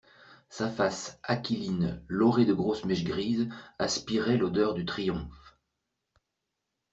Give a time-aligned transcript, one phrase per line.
[0.49, 5.55] Sa face aquiline laurée de grosses mèches grises aspirait l'odeur du triomphe.